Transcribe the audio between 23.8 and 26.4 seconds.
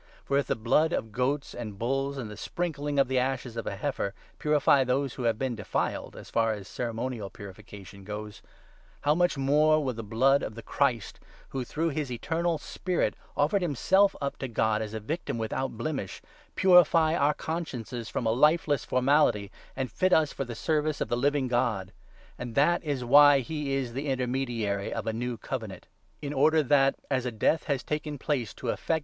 the intermediary of a new 15 Covenant; In